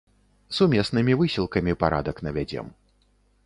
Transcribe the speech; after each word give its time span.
Сумеснымі 0.59 1.13
высілкамі 1.21 1.77
парадак 1.83 2.25
навядзем. 2.29 2.67